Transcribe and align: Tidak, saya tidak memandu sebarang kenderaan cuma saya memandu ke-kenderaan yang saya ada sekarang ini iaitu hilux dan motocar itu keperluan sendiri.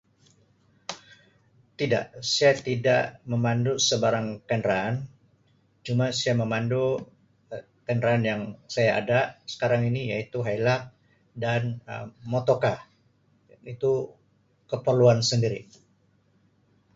Tidak, 1.79 2.05
saya 2.33 2.53
tidak 2.69 3.03
memandu 3.31 3.73
sebarang 3.87 4.27
kenderaan 4.49 4.95
cuma 5.85 6.05
saya 6.19 6.35
memandu 6.43 6.83
ke-kenderaan 7.53 8.23
yang 8.31 8.41
saya 8.73 8.91
ada 9.01 9.19
sekarang 9.53 9.81
ini 9.89 10.01
iaitu 10.11 10.39
hilux 10.47 10.81
dan 11.43 11.61
motocar 12.31 12.77
itu 13.73 13.91
keperluan 14.71 15.19
sendiri. 15.29 15.61